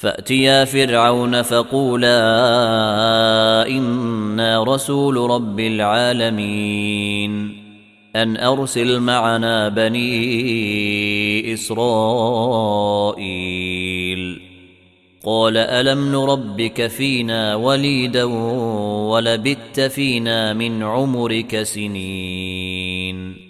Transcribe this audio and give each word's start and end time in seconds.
فأتيا 0.00 0.64
فرعون 0.64 1.42
فقولا 1.42 2.18
إنا 3.68 4.64
رسول 4.64 5.16
رب 5.16 5.60
العالمين 5.60 7.60
أن 8.16 8.36
أرسل 8.36 9.00
معنا 9.00 9.68
بني 9.68 11.54
إسرائيل 11.54 12.00
قال 15.24 15.56
ألم 15.56 16.12
نربك 16.12 16.86
فينا 16.86 17.54
وليدا 17.54 18.24
ولبت 19.10 19.80
فينا 19.80 20.52
من 20.52 20.82
عمرك 20.82 21.62
سنين 21.62 23.49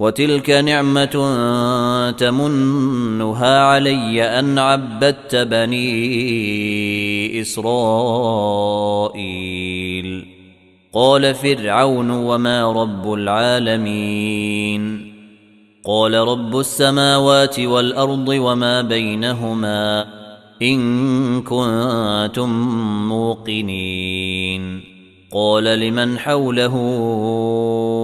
وتلك 0.00 0.50
نعمة 0.50 2.10
تمنها 2.10 3.60
علي 3.60 4.38
أن 4.38 4.58
عبدت 4.58 5.36
بني 5.36 6.10
إسرائيل. 7.40 8.80
قال 10.92 11.34
فرعون 11.34 12.10
وما 12.10 12.72
رب 12.72 13.12
العالمين. 13.12 15.12
قال 15.84 16.14
رب 16.14 16.58
السماوات 16.58 17.60
والأرض 17.60 18.28
وما 18.28 18.82
بينهما 18.82 20.06
إن 20.62 21.42
كنتم 21.42 22.50
موقنين. 23.08 24.80
قال 25.32 25.64
لمن 25.64 26.18
حوله 26.18 26.76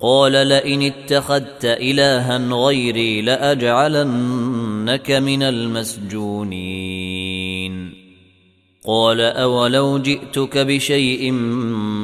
قال 0.00 0.32
لئن 0.32 0.82
اتخذت 0.82 1.64
إلها 1.64 2.38
غيري 2.38 3.22
لأجعلنك 3.22 5.10
من 5.10 5.42
المسجونين. 5.42 6.78
قال 8.86 9.20
أولو 9.20 9.98
جئتك 9.98 10.58
بشيء 10.58 11.32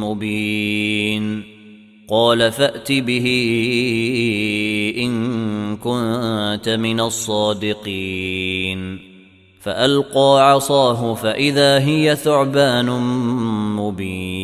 مبين. 0.00 1.42
قال 2.08 2.52
فأت 2.52 2.92
به 2.92 3.26
إن 4.98 5.76
كنت 5.76 6.68
من 6.68 7.00
الصادقين. 7.00 8.98
فألقى 9.60 10.50
عصاه 10.50 11.14
فإذا 11.14 11.78
هي 11.78 12.16
ثعبان 12.16 12.90
مبين. 13.76 14.43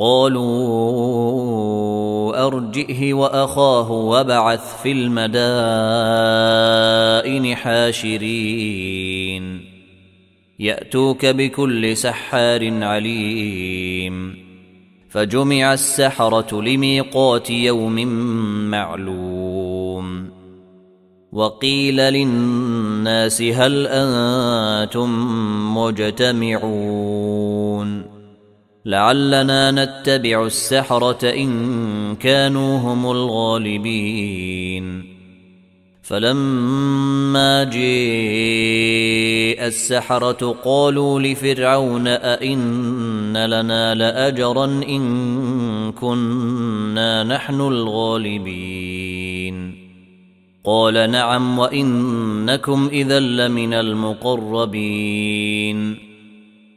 قالوا 0.00 1.50
أرجئه 2.46 3.14
وأخاه 3.14 3.90
وابعث 3.90 4.82
في 4.82 4.92
المدائن 4.92 5.26
حاشرين. 7.56 9.60
يأتوك 10.58 11.26
بكل 11.26 11.96
سحار 11.96 12.84
عليم. 12.84 14.36
فجمع 15.08 15.72
السحرة 15.72 16.62
لميقات 16.62 17.50
يوم 17.50 18.06
معلوم. 18.70 20.30
وقيل 21.32 21.96
للناس 21.96 23.42
هل 23.42 23.86
أنتم 23.86 25.10
مجتمعون؟ 25.76 28.09
لعلنا 28.86 29.70
نتبع 29.70 30.46
السحرة 30.46 31.30
إن 31.30 32.16
كانوا 32.16 32.78
هم 32.78 33.10
الغالبين. 33.10 35.04
فلما 36.02 37.64
جاء 37.64 37.80
السحرة 39.66 40.56
قالوا 40.64 41.20
لفرعون 41.20 42.06
أئن 42.06 43.46
لنا 43.46 43.94
لأجرا 43.94 44.64
إن 44.64 45.92
كنا 45.92 47.24
نحن 47.24 47.60
الغالبين. 47.60 49.10
قال 50.64 51.10
نعم 51.10 51.58
وإنكم 51.58 52.88
إذا 52.92 53.20
لمن 53.20 53.74
المقربين. 53.74 55.30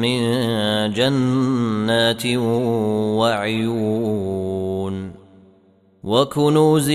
من 0.00 0.18
جنات 0.92 2.26
وعيون 3.20 5.12
وكنوز 6.04 6.90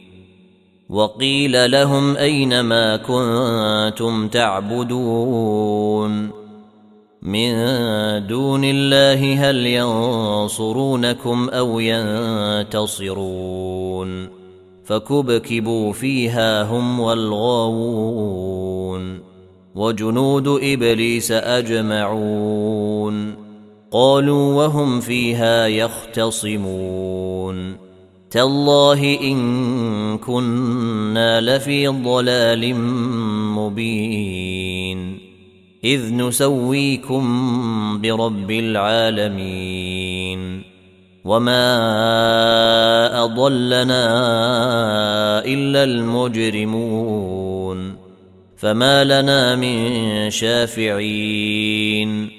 وقيل 0.91 1.71
لهم 1.71 2.17
أين 2.17 2.59
ما 2.59 2.97
كنتم 2.97 4.27
تعبدون 4.27 6.11
من 7.21 7.53
دون 8.27 8.63
الله 8.63 9.49
هل 9.49 9.65
ينصرونكم 9.65 11.49
أو 11.49 11.79
ينتصرون 11.79 13.31
فكبكبوا 14.85 15.93
فيها 15.93 16.63
هم 16.63 16.99
والغاوون 16.99 18.51
وجنود 19.75 20.47
إبليس 20.47 21.31
أجمعون 21.31 22.71
قالوا 23.91 24.53
وهم 24.53 24.99
فيها 24.99 25.67
يختصمون 25.67 27.11
تالله 28.31 29.19
إن 29.21 30.17
كنا 30.17 31.41
لفي 31.41 31.87
ضلال 31.87 32.75
مبين. 33.55 35.19
إذ 35.83 36.13
نسويكم 36.13 38.01
برب 38.01 38.51
العالمين. 38.51 40.63
وما 41.25 41.77
أضلنا 43.23 44.05
إلا 45.45 45.83
المجرمون. 45.83 47.95
فما 48.57 49.03
لنا 49.03 49.55
من 49.55 50.29
شافعين. 50.29 52.29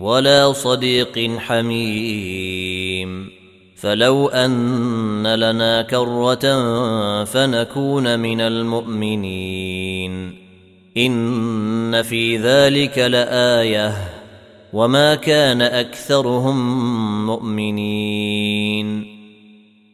ولا 0.00 0.52
صديق 0.52 1.30
حميم. 1.38 3.37
فلو 3.80 4.28
أن 4.28 5.34
لنا 5.34 5.82
كرة 5.82 6.64
فنكون 7.24 8.20
من 8.20 8.40
المؤمنين. 8.40 10.34
إن 10.96 12.02
في 12.02 12.36
ذلك 12.36 12.98
لآية. 12.98 13.94
وما 14.72 15.14
كان 15.14 15.62
أكثرهم 15.62 16.56
مؤمنين. 17.26 19.18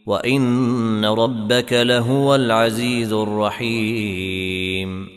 وإن 0.07 1.05
ربك 1.05 1.73
لهو 1.73 2.35
العزيز 2.35 3.12
الرحيم. 3.12 5.09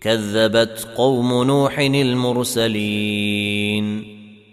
كذبت 0.00 0.88
قوم 0.96 1.42
نوح 1.42 1.78
المرسلين. 1.78 4.11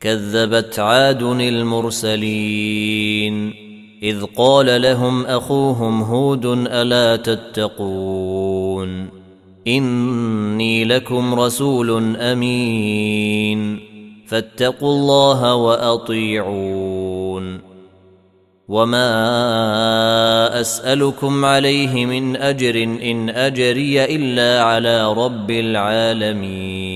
كذبت 0.00 0.78
عاد 0.78 1.22
المرسلين. 1.22 1.66
إذ 4.02 4.24
قال 4.36 4.82
لهم 4.82 5.26
أخوهم 5.26 6.02
هود 6.02 6.46
ألا 6.46 7.16
تتقون؟ 7.16 9.08
إني 9.66 10.84
لكم 10.84 11.34
رسول 11.34 12.16
أمين. 12.16 13.80
فاتقوا 14.26 14.92
الله 14.92 15.54
وأطيعون. 15.54 17.60
وما 18.68 20.60
أسألكم 20.60 21.44
عليه 21.44 22.06
من 22.06 22.36
أجر 22.36 22.82
إن 22.82 23.30
أجري 23.30 24.04
إلا 24.04 24.62
على 24.62 25.12
رب 25.12 25.50
العالمين. 25.50 26.95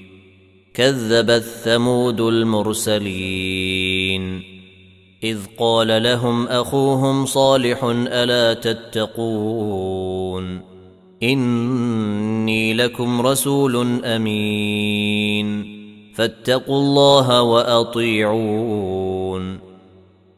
كذبت 0.73 1.43
ثمود 1.43 2.21
المرسلين. 2.21 3.71
إذ 5.23 5.37
قال 5.59 6.03
لهم 6.03 6.47
أخوهم 6.47 7.25
صالح 7.25 7.83
ألا 7.83 8.53
تتقون؟ 8.53 10.61
إني 11.23 12.73
لكم 12.73 13.21
رسول 13.21 14.05
أمين. 14.05 15.81
فاتقوا 16.15 16.79
الله 16.79 17.41
وأطيعون. 17.41 18.91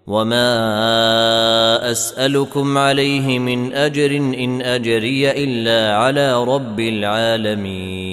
وما 0.07 1.91
أسألكم 1.91 2.77
عليه 2.77 3.39
من 3.39 3.73
أجر 3.73 4.15
إن 4.15 4.61
أجري 4.61 5.31
إلا 5.31 5.97
على 5.97 6.43
رب 6.43 6.79
العالمين. 6.79 8.12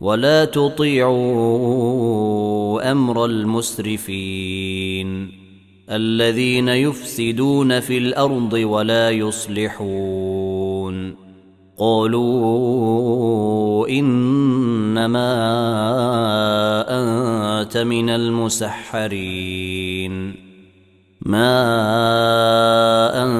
ولا 0.00 0.44
تطيعوا 0.44 1.90
أمر 2.92 3.24
المسرفين 3.24 5.40
الذين 5.90 6.68
يفسدون 6.68 7.80
في 7.80 7.98
الأرض 7.98 8.52
ولا 8.52 9.10
يصلحون. 9.10 11.16
قالوا 11.78 13.88
إنما 13.88 15.32
أنت 16.88 17.76
من 17.76 18.10
المسحرين. 18.10 19.24
ما 21.22 21.62
أنت 23.22 23.39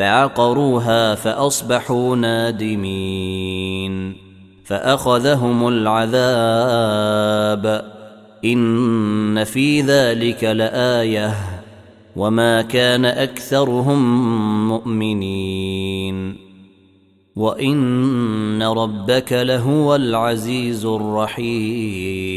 فعقروها 0.00 1.14
فأصبحوا 1.14 2.16
نادمين 2.16 4.14
فأخذهم 4.64 5.68
العذاب 5.68 7.64
إن 8.44 9.44
في 9.44 9.80
ذلك 9.80 10.44
لآيةٌ 10.44 11.60
وما 12.16 12.62
كان 12.62 13.04
أكثرهم 13.04 14.28
مؤمنين 14.68 16.36
وإن 17.36 18.62
ربك 18.62 19.32
لهو 19.32 19.96
العزيز 19.96 20.84
الرحيم 20.86 22.30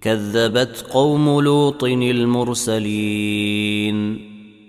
كذبت 0.00 0.86
قوم 0.92 1.40
لوط 1.40 1.84
المرسلين 1.84 3.08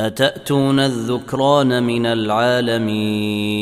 أتأتون 0.00 0.80
الذكران 0.80 1.82
من 1.82 2.06
العالمين 2.06 3.58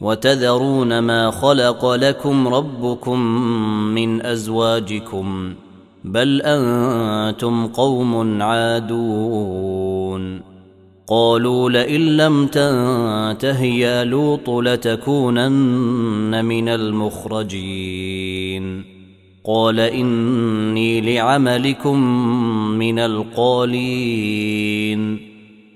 وتذرون 0.00 0.98
ما 0.98 1.30
خلق 1.30 1.94
لكم 1.94 2.48
ربكم 2.48 3.20
من 3.94 4.26
أزواجكم 4.26 5.54
بل 6.04 6.42
أنتم 6.42 7.66
قوم 7.66 8.42
عادون 8.42 10.40
قالوا 11.06 11.70
لئن 11.70 12.16
لم 12.16 12.46
تنته 12.46 13.64
يا 13.64 14.04
لوط 14.04 14.50
لتكونن 14.50 16.44
من 16.44 16.68
المخرجين 16.68 18.18
قال 19.44 19.80
إني 19.80 21.00
لعملكم 21.00 21.98
من 22.78 22.98
القالين. 22.98 25.18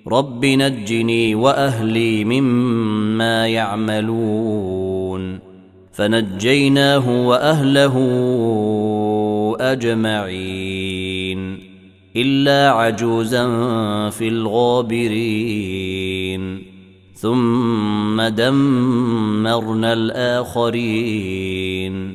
رب 0.09 0.45
نجني 0.45 1.35
وأهلي 1.35 2.25
مما 2.25 3.47
يعملون. 3.47 5.38
فنجيناه 5.93 7.27
وأهله 7.27 7.99
أجمعين. 9.61 11.59
إلا 12.17 12.71
عجوزا 12.71 13.45
في 14.11 14.29
الغابرين. 14.29 16.62
ثم 17.15 18.23
دمرنا 18.23 19.93
الآخرين. 19.93 22.15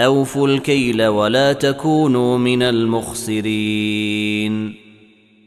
أوفوا 0.00 0.48
الكيل 0.48 1.06
ولا 1.06 1.52
تكونوا 1.52 2.38
من 2.38 2.62
المخسرين. 2.62 4.74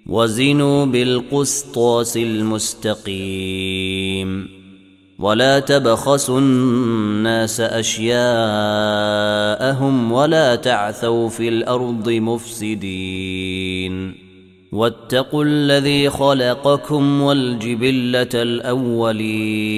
وزنوا 0.06 0.86
بالقسطاس 0.86 2.18
المستقيم. 2.18 4.48
ولا 5.20 5.60
تبخسوا 5.60 6.40
الناس 6.40 7.62
أشياءهم 7.62 8.12
ولا 10.12 10.56
تعثوا 10.56 11.30
في 11.30 11.50
الأرض 11.50 12.10
مفسدين. 12.10 14.16
واتقوا 14.72 15.44
الذي 15.44 16.10
خلقكم 16.10 17.22
والجبلة 17.22 18.30
الأولين. 18.34 19.78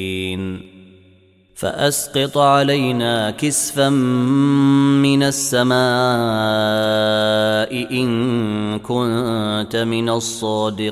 فأسقط 1.61 2.37
علينا 2.37 3.31
كسفا 3.31 3.89
من 3.89 5.23
السماء 5.23 5.73
إن 7.93 8.79
كنت 8.79 9.75
من 9.75 10.09
الصادقين. 10.09 10.89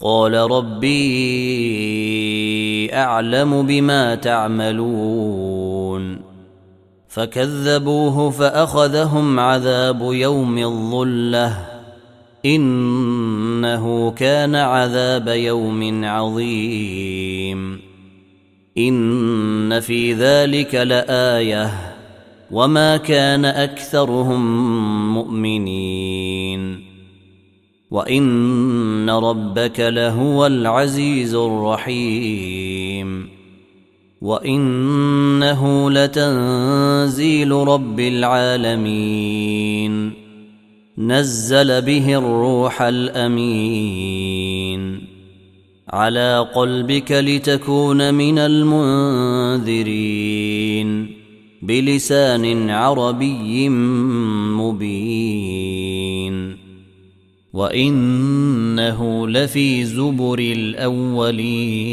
قال 0.00 0.34
ربي 0.34 1.00
أعلم 2.94 3.66
بما 3.66 4.14
تعملون. 4.14 6.20
فكذبوه 7.08 8.30
فأخذهم 8.30 9.40
عذاب 9.40 10.00
يوم 10.02 10.58
الظلة. 10.58 11.66
إنه 12.44 14.10
كان 14.10 14.54
عذاب 14.54 15.28
يوم 15.28 16.04
عظيم. 16.04 17.91
إن 18.78 19.80
في 19.80 20.12
ذلك 20.12 20.74
لآية 20.74 21.70
وما 22.50 22.96
كان 22.96 23.44
أكثرهم 23.44 24.42
مؤمنين 25.14 26.92
وإن 27.90 29.10
ربك 29.10 29.80
لهو 29.80 30.46
العزيز 30.46 31.34
الرحيم 31.34 33.28
وإنه 34.22 35.90
لتنزيل 35.90 37.52
رب 37.52 38.00
العالمين 38.00 39.42
نزل 40.98 41.82
به 41.82 42.18
الروح 42.18 42.82
الأمين 42.82 44.41
على 45.92 46.48
قلبك 46.54 47.12
لتكون 47.12 48.14
من 48.14 48.38
المنذرين 48.38 49.86
بلسان 51.62 52.70
عربي 52.70 53.68
مبين. 54.58 56.56
وإنه 57.52 59.28
لفي 59.28 59.84
زبر 59.84 60.38
الأولين. 60.38 61.92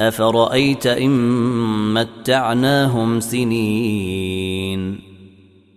أفرأيت 0.00 0.86
إن 0.86 1.94
متعناهم 1.94 3.20
سنين 3.20 5.00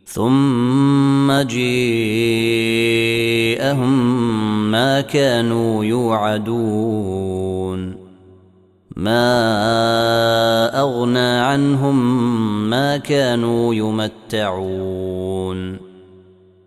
ثم 0.06 1.42
جيءهم 1.42 2.72
ما 4.72 5.02
كانوا 5.02 5.86
يوعدون 5.86 7.96
ما 8.96 10.82
أغنى 10.82 11.20
عنهم 11.20 12.30
ما 12.70 12.98
كانوا 12.98 13.76
يمتعون 13.76 15.81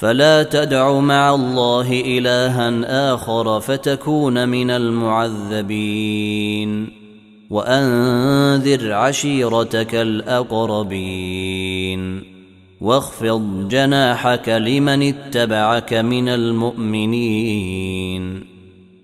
فلا 0.00 0.42
تدع 0.42 1.00
مع 1.00 1.34
الله 1.34 2.00
إلها 2.00 3.14
آخر 3.14 3.60
فتكون 3.60 4.48
من 4.48 4.70
المعذبين. 4.70 6.88
وأنذر 7.50 8.92
عشيرتك 8.92 9.94
الأقربين. 9.94 12.22
واخفض 12.80 13.68
جناحك 13.68 14.48
لمن 14.48 15.02
اتبعك 15.02 15.94
من 15.94 16.28
المؤمنين. 16.28 18.44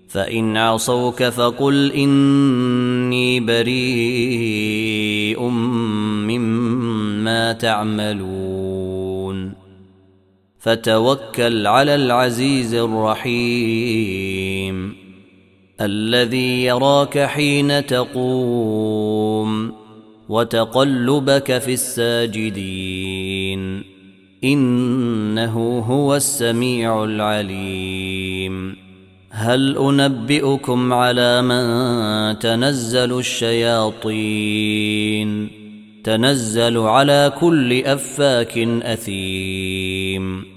فإن 0.09 0.57
عصوك 0.57 1.23
فقل 1.23 1.91
إني 1.91 3.39
بريء 3.39 5.41
مما 6.27 7.53
تعملون. 7.53 8.66
فتوكل 10.67 11.67
على 11.67 11.95
العزيز 11.95 12.73
الرحيم 12.73 14.27
الذي 15.81 16.63
يراك 16.63 17.19
حين 17.19 17.85
تقوم 17.85 19.73
وتقلبك 20.29 21.57
في 21.57 21.73
الساجدين 21.73 23.03
إنه 24.43 25.79
هو 25.79 26.15
السميع 26.15 27.03
العليم 27.03 28.75
هل 29.29 29.77
أنبئكم 29.77 30.93
على 30.93 31.41
من 31.41 32.39
تنزل 32.39 33.19
الشياطين 33.19 34.67
تنزل 36.03 36.77
على 36.77 37.33
كل 37.39 37.83
أفاك 37.85 38.57
أثيم 38.83 40.56